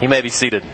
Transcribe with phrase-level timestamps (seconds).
[0.00, 0.64] You may be seated.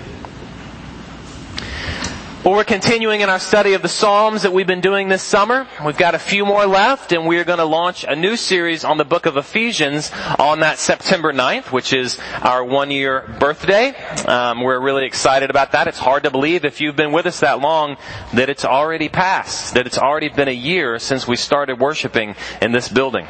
[2.45, 5.67] Well, we're continuing in our study of the Psalms that we've been doing this summer.
[5.85, 8.99] We've got a few more left and we're going to launch a new series on
[8.99, 13.97] the book of Ephesians on that September 9th, which is our one year birthday.
[14.27, 15.89] Um, we're really excited about that.
[15.89, 17.97] It's hard to believe if you've been with us that long
[18.35, 22.71] that it's already passed, that it's already been a year since we started worshiping in
[22.71, 23.27] this building.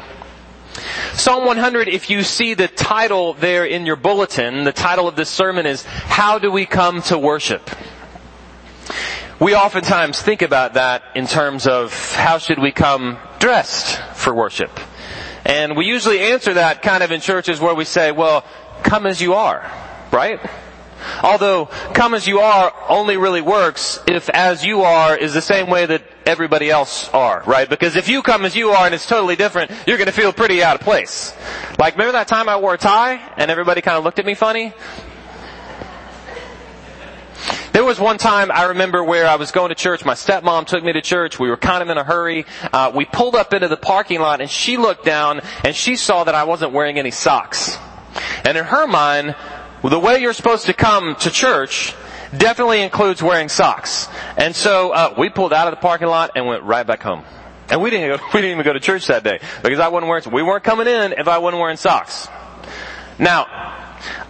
[1.13, 5.29] Psalm 100, if you see the title there in your bulletin, the title of this
[5.29, 7.69] sermon is, How Do We Come to Worship?
[9.39, 14.71] We oftentimes think about that in terms of how should we come dressed for worship.
[15.45, 18.43] And we usually answer that kind of in churches where we say, well,
[18.83, 19.69] come as you are,
[20.11, 20.39] right?
[21.23, 25.69] Although come as you are only really works if as you are is the same
[25.69, 27.69] way that everybody else are, right?
[27.69, 30.63] Because if you come as you are and it's totally different, you're gonna feel pretty
[30.63, 31.33] out of place.
[31.79, 34.33] Like remember that time I wore a tie and everybody kind of looked at me
[34.33, 34.73] funny?
[37.77, 40.03] There was one time I remember where I was going to church.
[40.03, 41.37] My stepmom took me to church.
[41.37, 42.47] We were kind of in a hurry.
[42.73, 46.23] Uh, we pulled up into the parking lot and she looked down and she saw
[46.23, 47.77] that I wasn't wearing any socks.
[48.43, 49.35] And in her mind,
[49.83, 51.93] the way you're supposed to come to church
[52.35, 54.07] definitely includes wearing socks.
[54.37, 57.23] And so uh, we pulled out of the parking lot and went right back home.
[57.69, 60.09] And we didn't go, we didn't even go to church that day because I wasn't
[60.09, 62.27] wearing we weren't coming in if I wasn't wearing socks.
[63.19, 63.45] Now,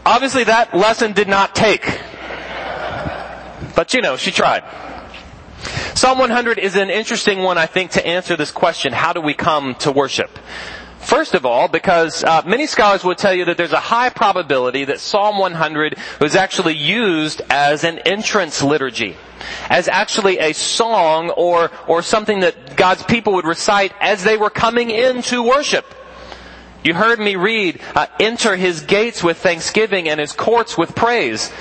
[0.06, 1.84] obviously that lesson did not take
[3.78, 4.64] but you know, she tried.
[5.94, 9.36] Psalm 100 is an interesting one, I think, to answer this question, how do we
[9.36, 10.32] come to worship?
[11.00, 14.86] First of all, because uh, many scholars would tell you that there's a high probability
[14.86, 19.16] that Psalm 100 was actually used as an entrance liturgy,
[19.70, 24.50] as actually a song or or something that God's people would recite as they were
[24.50, 25.86] coming into worship.
[26.84, 31.52] You heard me read, uh, "Enter His gates with thanksgiving and His courts with praise."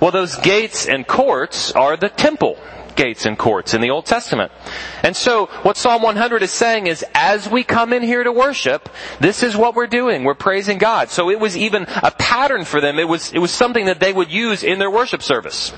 [0.00, 2.58] Well, those gates and courts are the temple
[2.96, 4.50] gates and courts in the Old Testament.
[5.02, 8.88] And so what Psalm 100 is saying is as we come in here to worship,
[9.20, 10.24] this is what we're doing.
[10.24, 11.10] We're praising God.
[11.10, 12.98] So it was even a pattern for them.
[12.98, 15.72] It was, it was something that they would use in their worship service.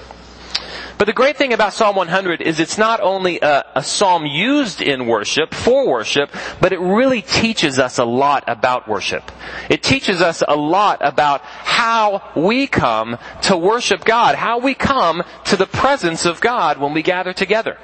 [0.98, 4.82] But the great thing about Psalm 100 is it's not only a, a, psalm used
[4.82, 9.30] in worship, for worship, but it really teaches us a lot about worship.
[9.70, 11.42] It teaches us a lot about
[11.78, 16.92] how we come to worship God, how we come to the presence of God when
[16.92, 17.78] we gather together.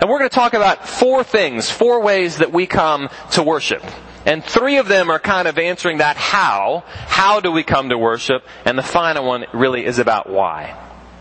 [0.00, 3.84] And we're going to talk about four things, four ways that we come to worship.
[4.26, 6.82] And three of them are kind of answering that how.
[7.06, 8.42] How do we come to worship?
[8.64, 10.76] And the final one really is about why.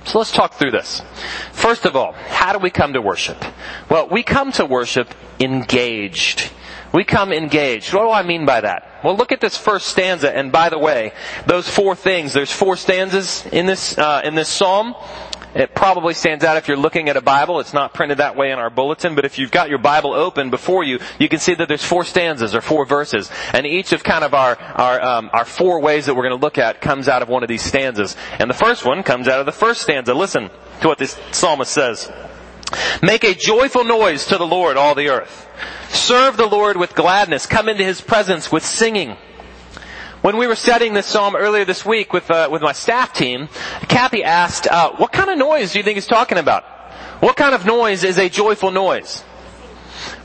[0.05, 1.03] So let's talk through this.
[1.51, 3.37] First of all, how do we come to worship?
[3.87, 6.49] Well, we come to worship engaged.
[6.93, 7.93] We come engaged.
[7.93, 9.01] What do I mean by that?
[9.03, 10.35] Well, look at this first stanza.
[10.35, 11.11] And by the way,
[11.47, 12.33] those four things.
[12.33, 14.95] There's four stanzas in this uh, in this psalm.
[15.55, 17.59] It probably stands out if you're looking at a Bible.
[17.59, 20.49] It's not printed that way in our bulletin, but if you've got your Bible open
[20.49, 24.03] before you, you can see that there's four stanzas or four verses, and each of
[24.03, 27.07] kind of our our um, our four ways that we're going to look at comes
[27.07, 28.15] out of one of these stanzas.
[28.39, 30.13] And the first one comes out of the first stanza.
[30.13, 30.49] Listen
[30.81, 32.11] to what this psalmist says.
[33.01, 35.47] Make a joyful noise to the Lord, all the earth.
[35.89, 37.45] Serve the Lord with gladness.
[37.45, 39.17] Come into His presence with singing.
[40.21, 43.49] When we were studying this psalm earlier this week with uh, with my staff team,
[43.89, 46.63] Kathy asked, uh, "What kind of noise do you think he's talking about?
[47.19, 49.23] What kind of noise is a joyful noise?"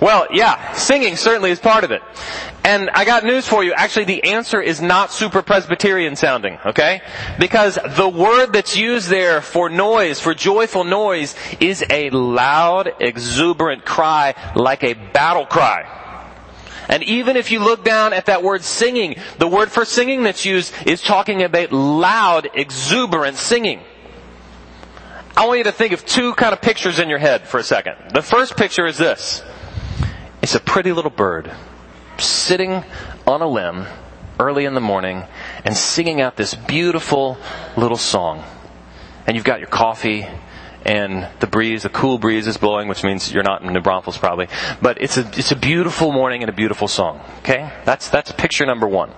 [0.01, 2.03] Well, yeah, singing certainly is part of it.
[2.69, 3.73] And I got news for you.
[3.73, 7.01] Actually, the answer is not super Presbyterian sounding, okay?
[7.39, 13.87] Because the word that's used there for noise, for joyful noise, is a loud, exuberant
[13.87, 15.87] cry like a battle cry.
[16.91, 20.45] And even if you look down at that word singing, the word for singing that's
[20.45, 23.81] used is talking about loud, exuberant singing.
[25.35, 27.65] I want you to think of two kind of pictures in your head for a
[27.65, 27.95] second.
[28.13, 29.43] The first picture is this.
[30.43, 31.51] It's a pretty little bird
[32.19, 32.85] sitting
[33.27, 33.87] on a limb
[34.39, 35.25] early in the morning
[35.65, 37.39] and singing out this beautiful
[37.77, 38.45] little song.
[39.27, 40.27] And you've got your coffee
[40.85, 44.17] and the breeze, a cool breeze is blowing, which means you're not in New Braunfels
[44.17, 44.49] probably.
[44.81, 47.21] But it's a, it's a beautiful morning and a beautiful song.
[47.41, 47.71] Okay?
[47.85, 49.13] That's, that's picture number one.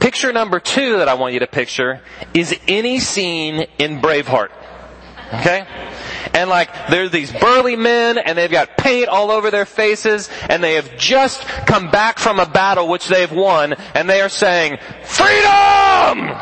[0.00, 2.00] Picture number two that I want you to picture
[2.32, 4.50] is any scene in Braveheart.
[5.34, 5.66] Okay?
[6.34, 10.62] And like, there's these burly men and they've got paint all over their faces and
[10.62, 14.78] they have just come back from a battle which they've won and they are saying,
[15.04, 16.36] freedom!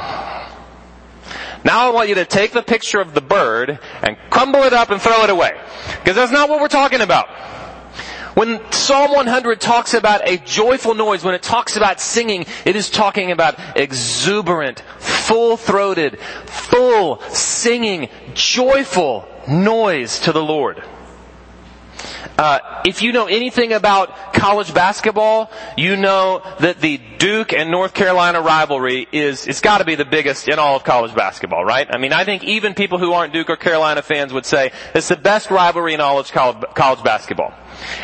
[1.62, 4.90] Now I want you to take the picture of the bird and crumble it up
[4.90, 5.52] and throw it away.
[5.98, 7.28] Because that's not what we're talking about.
[8.34, 12.88] When Psalm 100 talks about a joyful noise, when it talks about singing, it is
[12.88, 20.82] talking about exuberant, full-throated, full, singing, joyful noise to the Lord.
[22.38, 27.92] Uh, if you know anything about college basketball, you know that the Duke and North
[27.92, 31.86] Carolina rivalry is, it's gotta be the biggest in all of college basketball, right?
[31.90, 35.08] I mean, I think even people who aren't Duke or Carolina fans would say it's
[35.08, 37.52] the best rivalry in all of college, college basketball.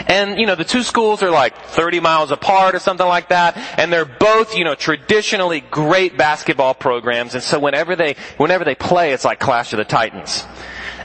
[0.07, 3.57] And, you know, the two schools are like 30 miles apart or something like that,
[3.79, 8.75] and they're both, you know, traditionally great basketball programs, and so whenever they, whenever they
[8.75, 10.45] play, it's like Clash of the Titans.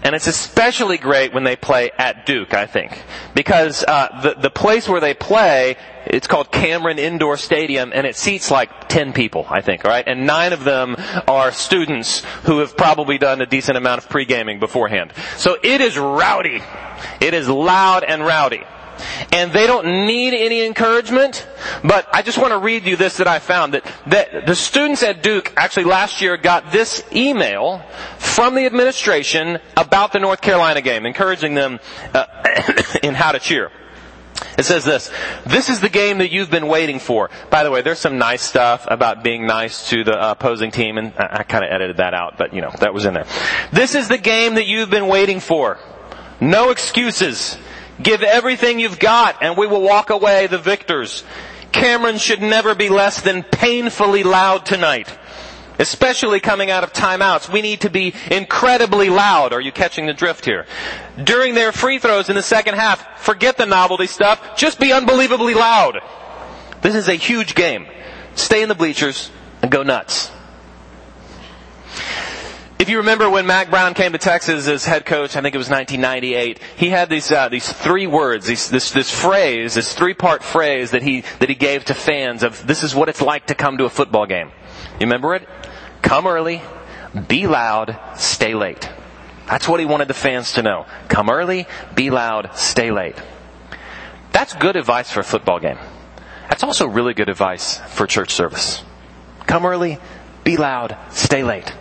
[0.03, 3.01] And it's especially great when they play at Duke, I think.
[3.35, 8.15] Because, uh, the, the place where they play, it's called Cameron Indoor Stadium, and it
[8.15, 10.07] seats like 10 people, I think, alright?
[10.07, 10.95] And nine of them
[11.27, 15.13] are students who have probably done a decent amount of pre-gaming beforehand.
[15.37, 16.61] So it is rowdy.
[17.19, 18.63] It is loud and rowdy
[19.31, 21.47] and they don't need any encouragement.
[21.83, 25.03] But I just want to read you this that I found that, that the students
[25.03, 27.79] at Duke actually last year got this email
[28.17, 31.79] from the administration about the North Carolina game, encouraging them
[32.13, 32.25] uh,
[33.03, 33.71] in how to cheer.
[34.57, 35.11] It says this,
[35.45, 37.29] this is the game that you've been waiting for.
[37.49, 41.13] By the way, there's some nice stuff about being nice to the opposing team, and
[41.17, 43.25] I, I kind of edited that out, but you know, that was in there.
[43.71, 45.77] This is the game that you've been waiting for.
[46.39, 47.57] No excuses.
[48.01, 51.23] Give everything you've got and we will walk away the victors.
[51.71, 55.17] Cameron should never be less than painfully loud tonight.
[55.79, 57.51] Especially coming out of timeouts.
[57.51, 59.51] We need to be incredibly loud.
[59.53, 60.67] Are you catching the drift here?
[61.23, 64.57] During their free throws in the second half, forget the novelty stuff.
[64.57, 65.99] Just be unbelievably loud.
[66.81, 67.87] This is a huge game.
[68.35, 69.31] Stay in the bleachers
[69.61, 70.31] and go nuts.
[72.91, 75.69] You remember when Mack Brown came to Texas as head coach, I think it was
[75.69, 80.91] 1998, he had these, uh, these three words, these, this, this phrase, this three-part phrase
[80.91, 83.77] that he, that he gave to fans of, this is what it's like to come
[83.77, 84.51] to a football game.
[84.99, 85.47] You remember it?
[86.01, 86.61] Come early,
[87.29, 88.89] be loud, stay late.
[89.47, 90.85] That's what he wanted the fans to know.
[91.07, 93.15] Come early, be loud, stay late.
[94.33, 95.77] That's good advice for a football game.
[96.49, 98.83] That's also really good advice for church service.
[99.47, 99.97] Come early,
[100.43, 101.73] be loud, stay late.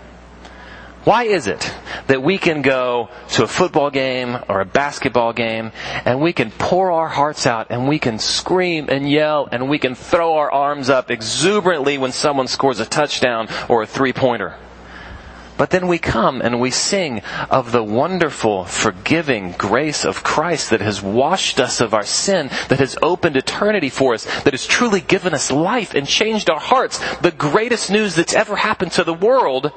[1.05, 1.73] Why is it
[2.09, 5.73] that we can go to a football game or a basketball game
[6.05, 9.79] and we can pour our hearts out and we can scream and yell and we
[9.79, 14.57] can throw our arms up exuberantly when someone scores a touchdown or a three pointer?
[15.61, 17.21] But then we come and we sing
[17.51, 22.79] of the wonderful, forgiving grace of Christ that has washed us of our sin, that
[22.79, 26.99] has opened eternity for us, that has truly given us life and changed our hearts.
[27.17, 29.71] The greatest news that's ever happened to the world.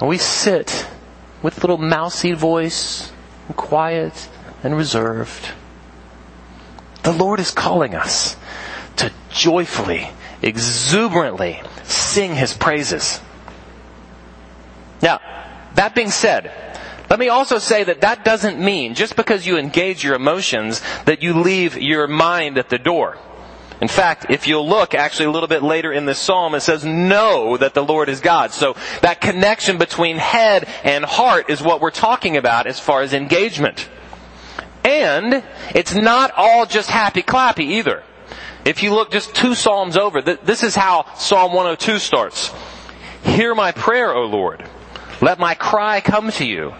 [0.00, 0.86] And we sit
[1.42, 3.12] with little mousy voice,
[3.54, 4.30] quiet
[4.62, 5.46] and reserved.
[7.02, 8.34] The Lord is calling us
[8.96, 10.08] to joyfully,
[10.40, 13.20] exuberantly sing His praises.
[15.02, 15.20] Now,
[15.74, 16.52] that being said,
[17.08, 21.22] let me also say that that doesn't mean, just because you engage your emotions, that
[21.22, 23.18] you leave your mind at the door.
[23.80, 26.84] In fact, if you'll look actually a little bit later in this psalm, it says,
[26.84, 28.50] know that the Lord is God.
[28.50, 33.14] So that connection between head and heart is what we're talking about as far as
[33.14, 33.88] engagement.
[34.84, 38.02] And it's not all just happy clappy either.
[38.64, 42.52] If you look just two psalms over, this is how Psalm 102 starts.
[43.22, 44.68] Hear my prayer, O Lord.
[45.20, 46.74] Let my cry come to you.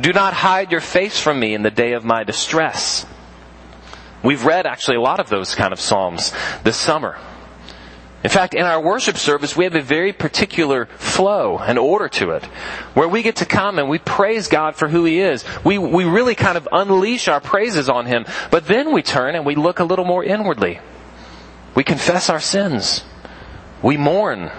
[0.00, 3.04] Do not hide your face from me in the day of my distress.
[4.22, 7.18] We've read actually a lot of those kind of Psalms this summer.
[8.22, 12.32] In fact, in our worship service, we have a very particular flow and order to
[12.32, 12.44] it,
[12.92, 15.42] where we get to come and we praise God for who He is.
[15.64, 19.46] We, we really kind of unleash our praises on Him, but then we turn and
[19.46, 20.80] we look a little more inwardly.
[21.74, 23.04] We confess our sins.
[23.82, 24.50] We mourn.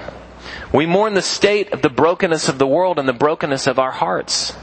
[0.74, 3.92] We mourn the state of the brokenness of the world and the brokenness of our
[3.92, 4.54] hearts.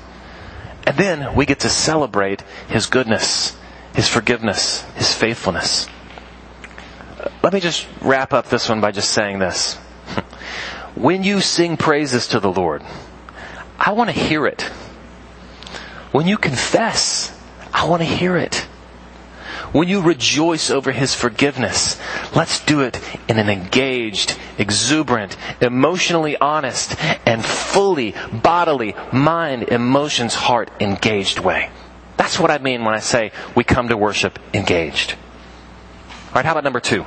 [0.87, 3.57] And then we get to celebrate His goodness,
[3.95, 5.87] His forgiveness, His faithfulness.
[7.43, 9.77] Let me just wrap up this one by just saying this.
[10.95, 12.83] When you sing praises to the Lord,
[13.79, 14.63] I want to hear it.
[16.11, 17.33] When you confess,
[17.73, 18.67] I want to hear it.
[19.73, 22.01] When you rejoice over His forgiveness,
[22.35, 26.97] let's do it in an engaged, exuberant, emotionally honest,
[27.27, 31.71] and fully bodily, mind, emotions, heart engaged way.
[32.17, 35.17] That's what I mean when I say we come to worship engaged.
[36.29, 37.05] Alright, how about number two?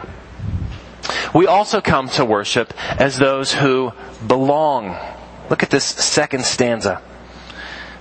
[1.33, 3.93] We also come to worship as those who
[4.25, 4.97] belong.
[5.49, 7.01] Look at this second stanza.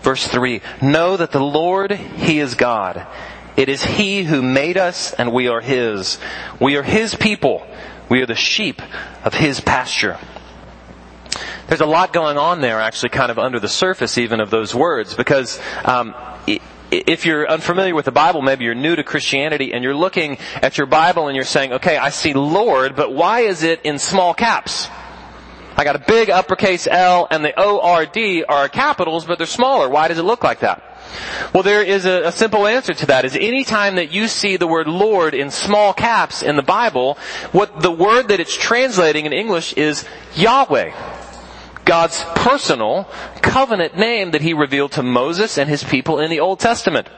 [0.02, 0.62] Verse 3.
[0.80, 3.06] Know that the Lord, He is God.
[3.56, 6.18] It is He who made us and we are His.
[6.60, 7.66] We are His people.
[8.08, 8.82] We are the sheep
[9.24, 10.18] of His pasture.
[11.68, 14.74] there's a lot going on there actually kind of under the surface even of those
[14.74, 16.14] words because um,
[16.90, 20.76] if you're unfamiliar with the Bible, maybe you're new to Christianity and you're looking at
[20.76, 24.34] your Bible and you're saying, okay, I see Lord, but why is it in small
[24.34, 24.88] caps?
[25.76, 29.88] I got a big uppercase L and the O-R-D are capitals, but they're smaller.
[29.88, 30.82] Why does it look like that?
[31.52, 34.66] Well, there is a, a, simple answer to that is anytime that you see the
[34.66, 37.18] word Lord in small caps in the Bible,
[37.52, 40.92] what the word that it's translating in English is Yahweh.
[41.84, 43.08] God's personal
[43.42, 47.08] covenant name that he revealed to Moses and his people in the Old Testament.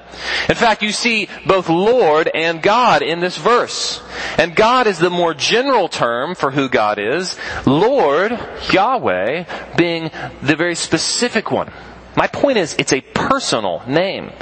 [0.48, 4.02] In fact, you see both Lord and God in this verse.
[4.38, 7.36] And God is the more general term for who God is.
[7.66, 8.32] Lord,
[8.70, 10.10] Yahweh, being
[10.42, 11.70] the very specific one.
[12.16, 14.32] My point is, it's a personal name.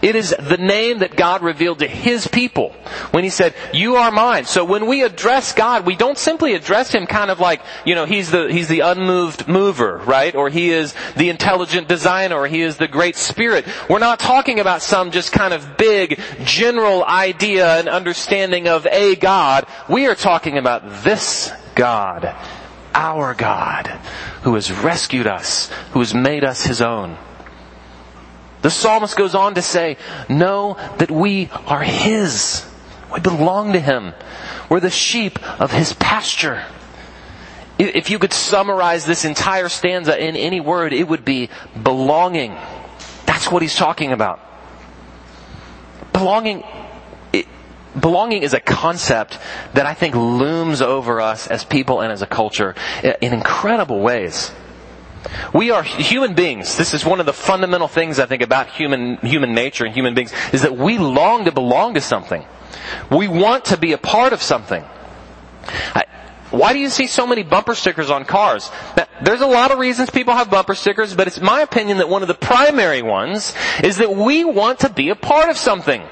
[0.00, 2.70] It is the name that God revealed to His people
[3.10, 4.46] when He said, you are mine.
[4.46, 8.06] So when we address God, we don't simply address Him kind of like, you know,
[8.06, 10.34] He's the, He's the unmoved mover, right?
[10.34, 13.66] Or He is the intelligent designer, or He is the great spirit.
[13.90, 19.16] We're not talking about some just kind of big, general idea and understanding of a
[19.16, 19.66] God.
[19.88, 22.34] We are talking about this God
[22.94, 23.86] our God
[24.42, 27.16] who has rescued us, who has made us his own.
[28.62, 29.96] The psalmist goes on to say,
[30.28, 32.68] know that we are his.
[33.12, 34.14] We belong to him.
[34.68, 36.64] We're the sheep of his pasture.
[37.78, 41.48] If you could summarize this entire stanza in any word, it would be
[41.80, 42.56] belonging.
[43.24, 44.40] That's what he's talking about.
[46.12, 46.64] Belonging
[48.00, 49.38] belonging is a concept
[49.74, 54.52] that I think looms over us as people and as a culture in incredible ways.
[55.52, 56.76] We are human beings.
[56.76, 60.14] This is one of the fundamental things I think about human, human nature and human
[60.14, 62.44] beings is that we long to belong to something.
[63.10, 64.84] We want to be a part of something.
[66.50, 68.70] why do you see so many bumper stickers on cars?
[69.22, 72.22] There's a lot of reasons people have bumper stickers, but it's my opinion that one
[72.22, 76.02] of the primary ones is that we want to be a part of something.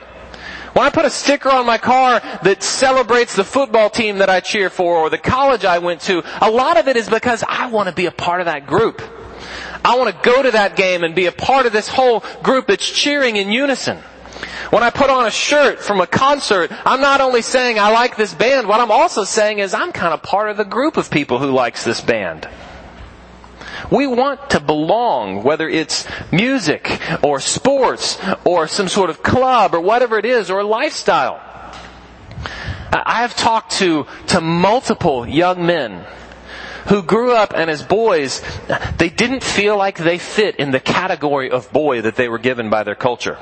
[0.76, 4.40] When I put a sticker on my car that celebrates the football team that I
[4.40, 7.68] cheer for or the college I went to, a lot of it is because I
[7.68, 9.00] want to be a part of that group.
[9.83, 12.66] I want to go to that game and be a part of this whole group
[12.66, 13.97] that's cheering in unison.
[14.68, 18.18] When I put on a shirt from a concert, I'm not only saying I like
[18.18, 21.11] this band, what I'm also saying is I'm kind of part of the group of
[21.11, 22.47] people who likes this band.
[23.90, 29.81] We want to belong, whether it's music or sports or some sort of club or
[29.81, 31.40] whatever it is or lifestyle.
[32.93, 36.05] I have talked to, to multiple young men
[36.88, 38.43] who grew up and as boys,
[38.99, 42.71] they didn't feel like they fit in the category of boy that they were given
[42.71, 43.38] by their culture.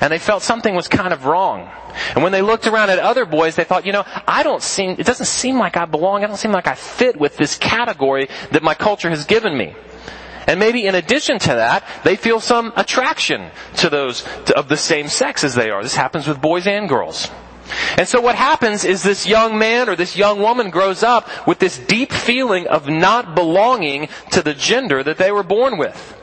[0.00, 1.70] And they felt something was kind of wrong.
[2.14, 4.96] And when they looked around at other boys, they thought, you know, I don't seem,
[4.98, 6.24] it doesn't seem like I belong.
[6.24, 9.74] I don't seem like I fit with this category that my culture has given me.
[10.46, 15.08] And maybe in addition to that, they feel some attraction to those of the same
[15.08, 15.82] sex as they are.
[15.82, 17.28] This happens with boys and girls.
[17.98, 21.58] And so what happens is this young man or this young woman grows up with
[21.58, 26.16] this deep feeling of not belonging to the gender that they were born with.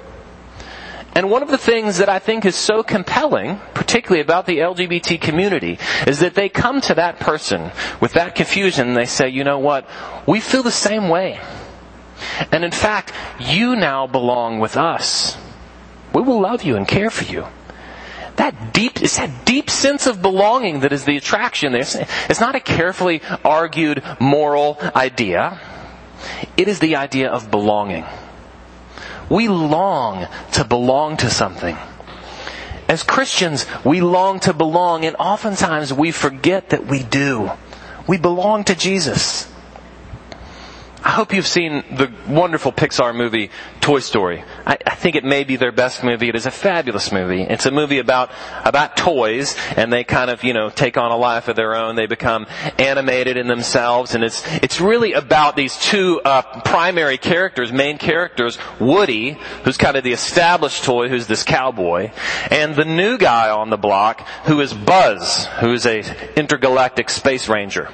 [1.16, 5.22] And one of the things that I think is so compelling, particularly about the LGBT
[5.22, 5.78] community,
[6.08, 9.60] is that they come to that person with that confusion and they say, you know
[9.60, 9.88] what?
[10.28, 11.40] We feel the same way.
[12.52, 15.38] And in fact, you now belong with us.
[16.14, 17.46] We will love you and care for you.
[18.38, 21.76] That deep, it's that deep sense of belonging that is the attraction.
[21.76, 25.60] It's not a carefully argued moral idea.
[26.58, 28.06] It is the idea of belonging.
[29.30, 31.78] We long to belong to something.
[32.88, 37.52] As Christians, we long to belong and oftentimes we forget that we do.
[38.08, 39.50] We belong to Jesus.
[41.04, 43.50] I hope you've seen the wonderful Pixar movie
[43.82, 44.44] Toy Story.
[44.66, 46.30] I, I, think it may be their best movie.
[46.30, 47.42] It is a fabulous movie.
[47.42, 48.32] It's a movie about
[48.64, 51.96] about toys, and they kind of you know take on a life of their own.
[51.96, 52.48] They become
[52.80, 58.58] animated in themselves, and it's it's really about these two uh, primary characters, main characters:
[58.80, 62.12] Woody, who's kind of the established toy, who's this cowboy,
[62.50, 66.04] and the new guy on the block, who is Buzz, who's a
[66.38, 67.90] intergalactic space ranger.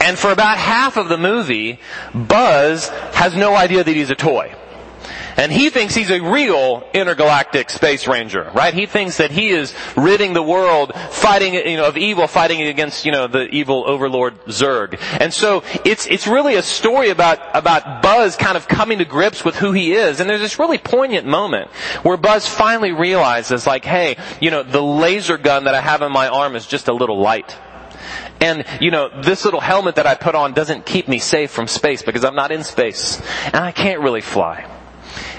[0.00, 1.78] And for about half of the movie,
[2.14, 4.54] Buzz has no idea that he's a toy.
[5.36, 8.74] And he thinks he's a real intergalactic space ranger, right?
[8.74, 13.04] He thinks that he is ridding the world, fighting, you know, of evil, fighting against,
[13.04, 14.98] you know, the evil overlord Zurg.
[15.20, 19.44] And so it's, it's really a story about, about Buzz kind of coming to grips
[19.44, 20.20] with who he is.
[20.20, 21.70] And there's this really poignant moment
[22.02, 26.12] where Buzz finally realizes like, hey, you know, the laser gun that I have in
[26.12, 27.56] my arm is just a little light.
[28.40, 31.68] And, you know, this little helmet that I put on doesn't keep me safe from
[31.68, 33.22] space because I'm not in space.
[33.46, 34.71] And I can't really fly.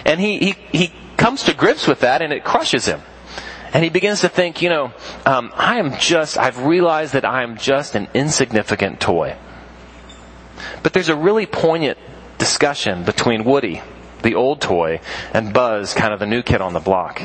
[0.06, 3.02] And he, he, he comes to grips with that and it crushes him.
[3.74, 4.94] And he begins to think, you know,
[5.26, 9.36] um, I am just, I've realized that I am just an insignificant toy.
[10.84, 11.98] But there's a really poignant
[12.38, 13.82] discussion between Woody,
[14.22, 15.02] the old toy,
[15.34, 17.22] and Buzz, kind of the new kid on the block.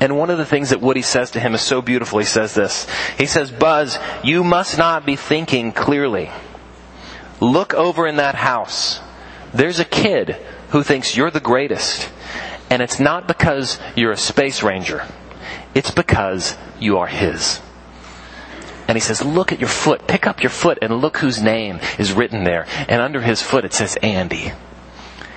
[0.00, 2.18] And one of the things that Woody says to him is so beautiful.
[2.18, 2.88] He says this.
[3.16, 6.30] He says, Buzz, you must not be thinking clearly.
[7.40, 9.00] Look over in that house.
[9.54, 10.36] There's a kid
[10.72, 12.10] who thinks you're the greatest.
[12.70, 15.06] And it's not because you're a space ranger.
[15.74, 17.60] It's because you are his.
[18.88, 20.08] And he says, look at your foot.
[20.08, 22.66] Pick up your foot and look whose name is written there.
[22.88, 24.52] And under his foot it says Andy.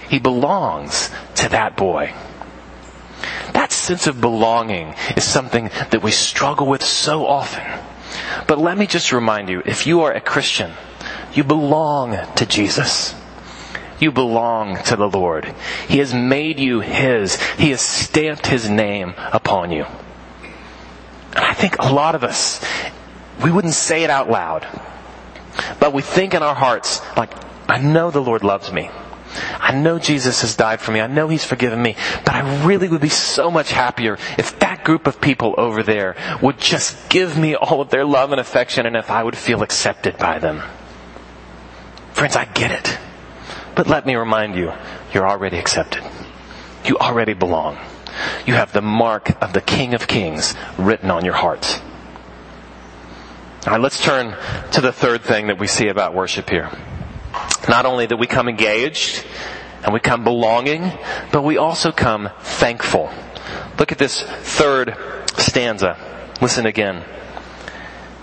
[0.10, 2.14] He belongs to that boy.
[3.52, 7.64] That sense of belonging is something that we struggle with so often.
[8.48, 10.72] But let me just remind you, if you are a Christian,
[11.34, 13.16] you belong to Jesus.
[14.00, 15.54] You belong to the Lord.
[15.88, 17.42] He has made you His.
[17.54, 19.86] He has stamped His name upon you.
[21.36, 22.64] And I think a lot of us,
[23.44, 24.68] we wouldn't say it out loud,
[25.80, 27.32] but we think in our hearts, like,
[27.70, 28.90] I know the Lord loves me.
[29.60, 31.02] I know Jesus has died for me.
[31.02, 31.96] I know He's forgiven me.
[32.24, 36.16] But I really would be so much happier if that group of people over there
[36.42, 39.64] would just give me all of their love and affection and if I would feel
[39.64, 40.62] accepted by them.
[42.14, 42.98] Friends, I get it.
[43.76, 44.72] But let me remind you,
[45.14, 46.04] you're already accepted.
[46.86, 47.78] You already belong.
[48.46, 51.82] You have the mark of the King of Kings written on your heart.
[53.66, 54.36] All right, let's turn
[54.72, 56.70] to the third thing that we see about worship here.
[57.68, 59.26] Not only that we come engaged
[59.84, 60.92] and we come belonging,
[61.32, 63.12] but we also come thankful.
[63.78, 64.96] Look at this third
[65.38, 65.98] stanza.
[66.42, 67.04] Listen again.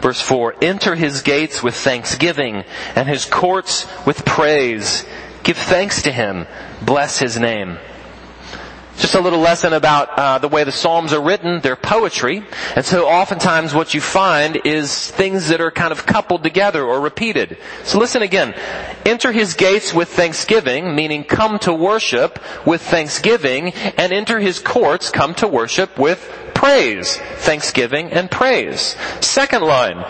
[0.01, 2.65] Verse 4, enter his gates with thanksgiving
[2.97, 5.05] and his courts with praise.
[5.43, 6.47] Give thanks to him.
[6.83, 7.79] Bless his name.
[8.99, 11.61] Just a little lesson about uh, the way the Psalms are written.
[11.61, 12.45] They're poetry.
[12.77, 17.01] And so oftentimes what you find is things that are kind of coupled together or
[17.01, 17.57] repeated.
[17.85, 18.55] So listen again.
[19.07, 25.11] Enter his gates with thanksgiving, meaning come to worship with thanksgiving, and enter his courts,
[25.11, 26.21] come to worship with
[26.63, 27.17] praise.
[27.17, 28.95] Thanksgiving and praise.
[29.21, 30.05] Second line.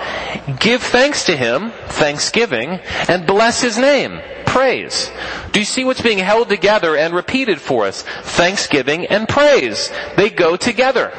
[0.60, 5.10] Give thanks to him, thanksgiving, and bless his name praise.
[5.52, 8.02] Do you see what's being held together and repeated for us?
[8.02, 9.90] Thanksgiving and praise.
[10.18, 11.10] They go together.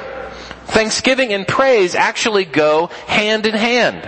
[0.66, 4.08] Thanksgiving and praise actually go hand in hand.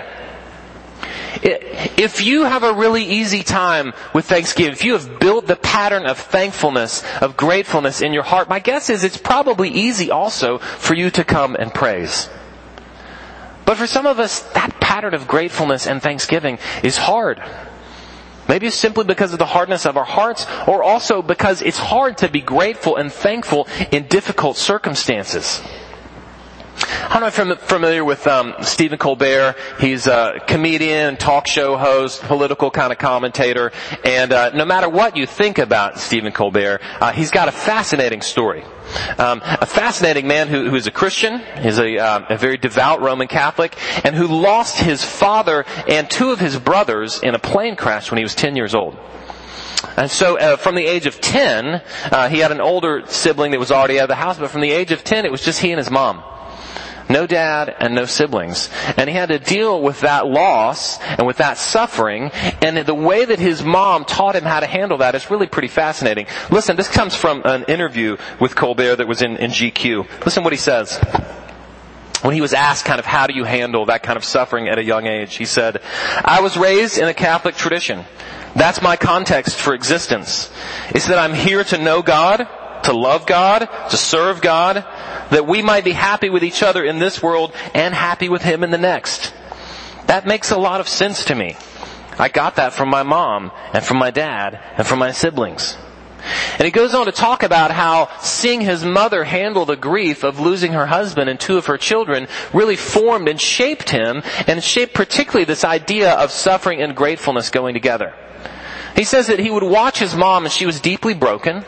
[1.48, 6.08] If you have a really easy time with Thanksgiving, if you have built the pattern
[6.08, 10.96] of thankfulness, of gratefulness in your heart, my guess is it's probably easy also for
[10.96, 12.30] you to come and praise.
[13.66, 17.42] But for some of us, that pattern of gratefulness and thanksgiving is hard.
[18.48, 22.18] Maybe it's simply because of the hardness of our hearts, or also because it's hard
[22.20, 25.62] to be grateful and thankful in difficult circumstances.
[26.78, 29.56] I don't know if you're familiar with um, Stephen Colbert.
[29.80, 33.72] He's a comedian, talk show host, political kind of commentator,
[34.04, 38.22] and uh, no matter what you think about Stephen Colbert, uh, he's got a fascinating
[38.22, 38.64] story.
[39.18, 43.02] Um, a fascinating man who, who is a Christian, is a, uh, a very devout
[43.02, 47.76] Roman Catholic, and who lost his father and two of his brothers in a plane
[47.78, 48.98] crash when he was 10 years old.
[49.98, 53.60] And so, uh, from the age of 10, uh, he had an older sibling that
[53.60, 55.62] was already out of the house, but from the age of 10, it was just
[55.62, 56.24] he and his mom.
[57.10, 58.70] No dad and no siblings.
[58.98, 62.32] And he had to deal with that loss and with that suffering.
[62.62, 65.68] And the way that his mom taught him how to handle that is really pretty
[65.68, 66.28] fascinating.
[66.50, 70.26] Listen, this comes from an interview with Colbert that was in, in GQ.
[70.26, 70.98] Listen what he says.
[72.22, 74.80] When he was asked kind of how do you handle that kind of suffering at
[74.80, 75.82] a young age, he said,
[76.24, 78.04] I was raised in a Catholic tradition.
[78.56, 80.52] That's my context for existence.
[80.90, 82.48] It's that I'm here to know God,
[82.86, 84.86] to love God, to serve God,
[85.32, 88.64] that we might be happy with each other in this world and happy with Him
[88.64, 89.34] in the next.
[90.08, 91.58] That makes a lot of sense to me.
[92.18, 95.78] I got that from my mom and from my dad and from my siblings.
[96.54, 100.40] And he goes on to talk about how seeing his mother handle the grief of
[100.40, 104.94] losing her husband and two of her children really formed and shaped him and shaped
[104.94, 108.14] particularly this idea of suffering and gratefulness going together.
[108.96, 111.66] He says that he would watch his mom and she was deeply broken.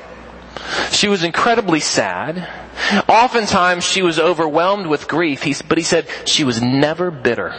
[0.91, 2.47] She was incredibly sad.
[3.07, 7.55] Oftentimes she was overwhelmed with grief, but he said she was never bitter.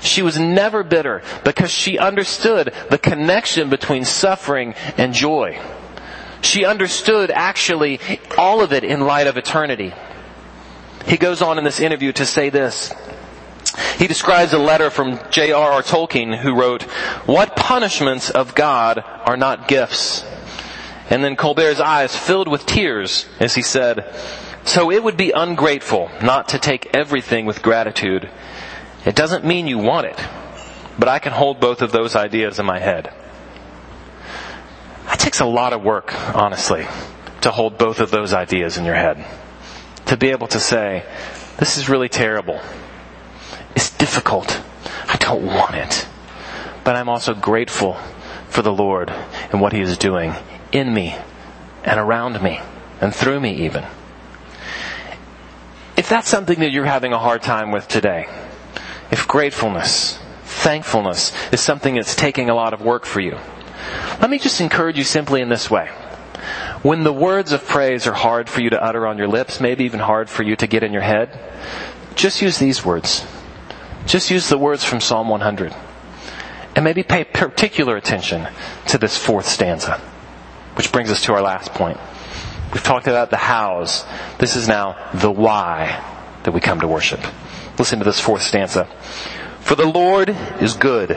[0.00, 5.60] She was never bitter because she understood the connection between suffering and joy.
[6.40, 8.00] She understood actually
[8.36, 9.94] all of it in light of eternity.
[11.06, 12.92] He goes on in this interview to say this.
[13.98, 15.82] He describes a letter from J.R.R.
[15.82, 16.82] Tolkien who wrote,
[17.26, 20.24] What punishments of God are not gifts?
[21.10, 24.14] And then Colbert's eyes filled with tears as he said,
[24.64, 28.30] So it would be ungrateful not to take everything with gratitude.
[29.04, 30.18] It doesn't mean you want it,
[30.98, 33.12] but I can hold both of those ideas in my head.
[35.06, 36.86] That takes a lot of work, honestly,
[37.40, 39.26] to hold both of those ideas in your head.
[40.06, 41.04] To be able to say,
[41.58, 42.60] this is really terrible.
[43.74, 44.62] It's difficult.
[45.08, 46.06] I don't want it.
[46.84, 47.94] But I'm also grateful
[48.48, 50.34] for the Lord and what He is doing
[50.72, 51.14] in me
[51.84, 52.60] and around me
[53.00, 53.84] and through me even.
[55.96, 58.26] If that's something that you're having a hard time with today,
[59.10, 63.38] if gratefulness, thankfulness is something that's taking a lot of work for you,
[64.20, 65.88] let me just encourage you simply in this way.
[66.82, 69.84] When the words of praise are hard for you to utter on your lips, maybe
[69.84, 71.38] even hard for you to get in your head,
[72.14, 73.24] just use these words.
[74.06, 75.74] Just use the words from Psalm 100.
[76.74, 78.48] And maybe pay particular attention
[78.86, 80.00] to this fourth stanza.
[80.74, 81.98] Which brings us to our last point.
[82.72, 84.04] We've talked about the hows.
[84.38, 86.02] This is now the why
[86.44, 87.20] that we come to worship.
[87.78, 88.86] Listen to this fourth stanza.
[89.60, 90.30] For the Lord
[90.60, 91.10] is good.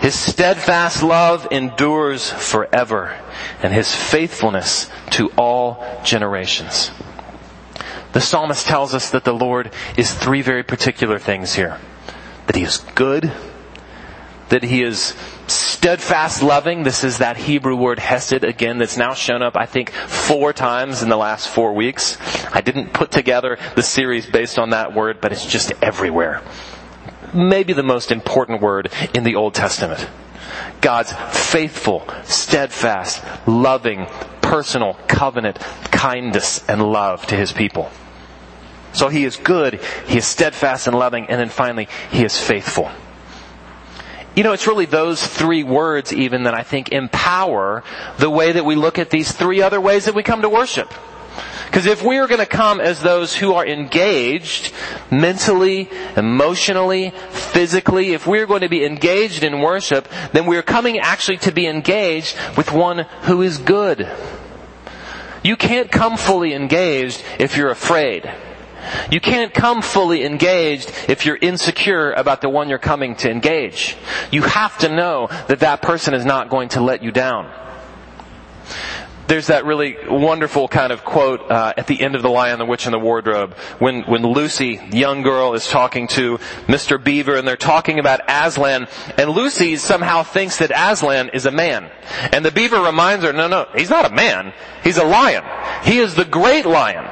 [0.00, 3.16] His steadfast love endures forever
[3.62, 6.90] and his faithfulness to all generations.
[8.12, 11.78] The psalmist tells us that the Lord is three very particular things here.
[12.46, 13.30] That he is good,
[14.48, 15.14] that he is
[15.48, 16.82] steadfast loving.
[16.82, 21.02] This is that Hebrew word hesed again that's now shown up, I think, four times
[21.02, 22.18] in the last four weeks.
[22.52, 26.42] I didn't put together the series based on that word, but it's just everywhere.
[27.34, 30.06] Maybe the most important word in the Old Testament.
[30.80, 34.06] God's faithful, steadfast, loving,
[34.40, 35.58] personal covenant,
[35.90, 37.90] kindness, and love to His people.
[38.92, 42.90] So He is good, He is steadfast and loving, and then finally, He is faithful.
[44.34, 47.84] You know, it's really those three words even that I think empower
[48.18, 50.92] the way that we look at these three other ways that we come to worship.
[51.66, 54.72] Because if we are going to come as those who are engaged
[55.10, 61.38] mentally, emotionally, physically, if we're going to be engaged in worship, then we're coming actually
[61.38, 64.06] to be engaged with one who is good.
[65.42, 68.30] You can't come fully engaged if you're afraid.
[69.10, 73.96] You can't come fully engaged if you're insecure about the one you're coming to engage.
[74.30, 77.50] You have to know that that person is not going to let you down.
[79.28, 82.66] There's that really wonderful kind of quote uh, at the end of The Lion, the
[82.66, 87.02] Witch, and the Wardrobe when when Lucy, young girl, is talking to Mr.
[87.02, 91.90] Beaver, and they're talking about Aslan, and Lucy somehow thinks that Aslan is a man,
[92.32, 94.52] and the Beaver reminds her, no, no, he's not a man,
[94.84, 95.44] he's a lion.
[95.84, 97.06] He is the great lion.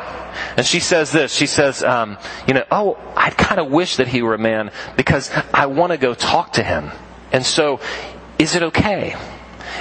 [0.57, 4.09] And she says this, she says, um, you know, oh, I kind of wish that
[4.09, 6.90] he were a man because I want to go talk to him.
[7.33, 7.81] And so,
[8.38, 9.16] is it okay?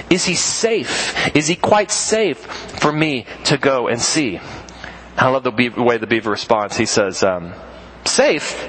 [0.09, 1.35] Is he safe?
[1.35, 4.39] Is he quite safe for me to go and see?
[5.17, 6.77] I love the way the beaver responds.
[6.77, 7.53] He says, um,
[8.05, 8.67] safe?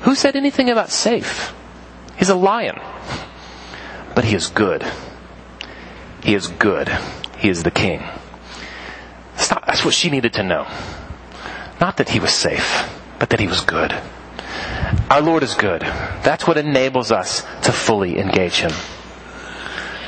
[0.00, 1.52] Who said anything about safe?
[2.16, 2.78] He's a lion.
[4.14, 4.84] But he is good.
[6.22, 6.88] He is good.
[7.38, 8.02] He is the king.
[9.38, 10.66] That's what she needed to know.
[11.80, 13.94] Not that he was safe, but that he was good.
[15.10, 15.82] Our Lord is good.
[15.82, 18.72] That's what enables us to fully engage him.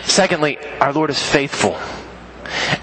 [0.05, 1.79] Secondly, our Lord is faithful.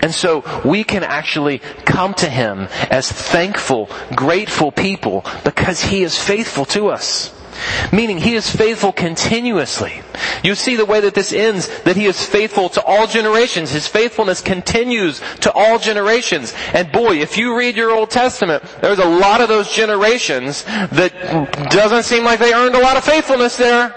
[0.01, 6.17] And so we can actually come to Him as thankful, grateful people because He is
[6.17, 7.33] faithful to us.
[7.91, 10.01] Meaning He is faithful continuously.
[10.43, 13.71] You see the way that this ends, that He is faithful to all generations.
[13.71, 16.53] His faithfulness continues to all generations.
[16.73, 21.69] And boy, if you read your Old Testament, there's a lot of those generations that
[21.69, 23.95] doesn't seem like they earned a lot of faithfulness there.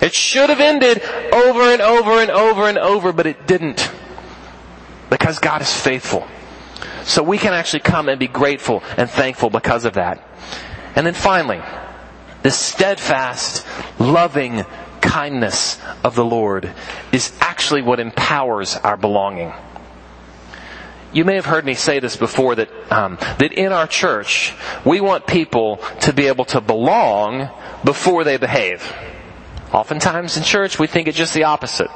[0.00, 1.00] It should have ended
[1.32, 3.90] over and over and over and over, but it didn't.
[5.10, 6.26] Because God is faithful.
[7.04, 10.22] So we can actually come and be grateful and thankful because of that.
[10.96, 11.60] And then finally,
[12.42, 13.66] the steadfast,
[13.98, 14.64] loving
[15.00, 16.72] kindness of the Lord
[17.12, 19.52] is actually what empowers our belonging.
[21.12, 24.54] You may have heard me say this before that um, that in our church
[24.86, 27.50] we want people to be able to belong
[27.84, 28.90] before they behave.
[29.72, 31.90] Oftentimes in church, we think it's just the opposite.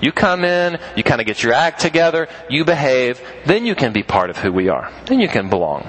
[0.00, 3.92] You come in, you kind of get your act together, you behave, then you can
[3.92, 4.92] be part of who we are.
[5.06, 5.88] Then you can belong.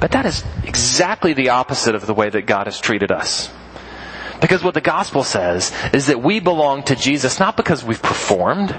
[0.00, 3.50] But that is exactly the opposite of the way that God has treated us.
[4.40, 8.74] Because what the gospel says is that we belong to Jesus not because we've performed,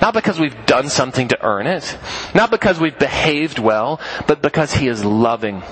[0.00, 1.98] not because we've done something to earn it,
[2.34, 5.62] not because we've behaved well, but because He is loving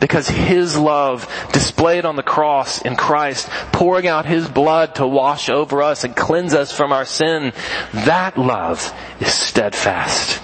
[0.00, 5.48] Because His love displayed on the cross in Christ, pouring out His blood to wash
[5.48, 7.52] over us and cleanse us from our sin,
[7.92, 10.40] that love is steadfast.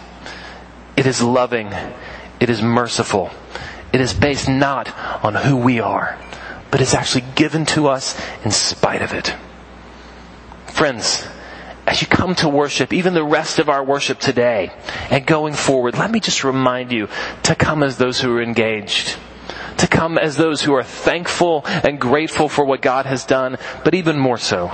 [0.97, 1.73] It is loving.
[2.41, 3.31] It is merciful.
[3.93, 4.89] It is based not
[5.25, 6.19] on who we are,
[6.71, 9.35] but is actually given to us in spite of it.
[10.67, 11.27] Friends,
[11.87, 14.73] as you come to worship, even the rest of our worship today
[15.11, 17.09] and going forward, let me just remind you
[17.45, 19.17] to come as those who are engaged.
[19.79, 23.95] To come as those who are thankful and grateful for what God has done, but
[23.95, 24.73] even more so,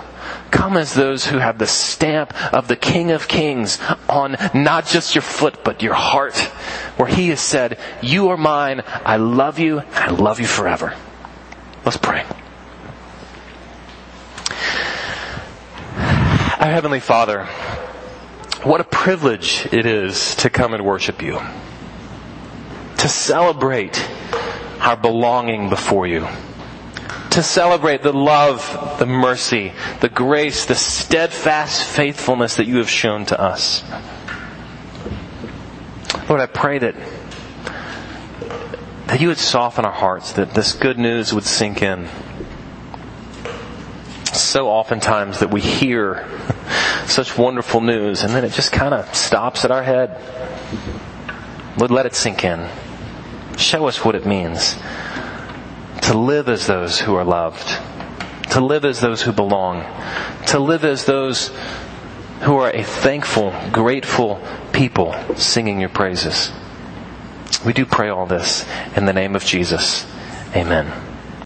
[0.51, 5.15] come as those who have the stamp of the King of Kings on not just
[5.15, 6.37] your foot, but your heart,
[6.97, 10.95] where He has said, you are mine, I love you, I love you forever.
[11.85, 12.25] Let's pray.
[16.61, 17.47] Our Heavenly Father,
[18.65, 21.41] what a privilege it is to come and worship you.
[22.99, 24.07] To celebrate
[24.81, 26.27] our belonging before you.
[27.31, 33.25] To celebrate the love, the mercy, the grace, the steadfast faithfulness that you have shown
[33.27, 33.85] to us.
[36.29, 36.95] Lord, I pray that
[39.07, 42.09] that you would soften our hearts, that this good news would sink in
[44.33, 46.27] so oftentimes that we hear
[47.07, 50.21] such wonderful news and then it just kind of stops at our head.
[51.77, 52.69] Lord, let it sink in.
[53.57, 54.77] Show us what it means
[56.03, 57.67] to live as those who are loved,
[58.51, 59.85] to live as those who belong,
[60.49, 61.53] to live as those
[62.43, 66.51] who are a thankful, grateful people singing your praises.
[67.65, 70.07] We do pray all this in the name of Jesus.
[70.57, 71.10] Amen.